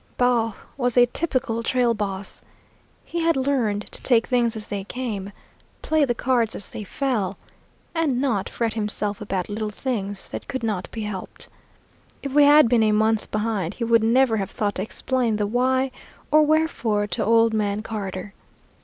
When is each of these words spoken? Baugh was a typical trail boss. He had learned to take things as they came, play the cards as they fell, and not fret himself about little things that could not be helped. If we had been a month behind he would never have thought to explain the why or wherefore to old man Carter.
Baugh 0.17 0.53
was 0.77 0.97
a 0.97 1.05
typical 1.05 1.61
trail 1.61 1.93
boss. 1.93 2.41
He 3.05 3.19
had 3.19 3.37
learned 3.37 3.85
to 3.91 4.01
take 4.01 4.25
things 4.25 4.55
as 4.55 4.67
they 4.67 4.83
came, 4.83 5.31
play 5.83 6.05
the 6.05 6.15
cards 6.15 6.55
as 6.55 6.69
they 6.69 6.83
fell, 6.83 7.37
and 7.93 8.19
not 8.19 8.49
fret 8.49 8.73
himself 8.73 9.21
about 9.21 9.47
little 9.47 9.69
things 9.69 10.27
that 10.29 10.47
could 10.47 10.63
not 10.63 10.89
be 10.89 11.01
helped. 11.03 11.49
If 12.23 12.33
we 12.33 12.45
had 12.45 12.67
been 12.67 12.81
a 12.81 12.91
month 12.91 13.29
behind 13.29 13.75
he 13.75 13.83
would 13.83 14.01
never 14.03 14.37
have 14.37 14.49
thought 14.49 14.73
to 14.73 14.81
explain 14.81 15.35
the 15.35 15.45
why 15.45 15.91
or 16.31 16.41
wherefore 16.47 17.05
to 17.05 17.23
old 17.23 17.53
man 17.53 17.83
Carter. 17.83 18.33